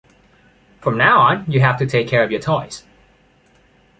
[0.81, 2.83] From now on you have to take care of your toys.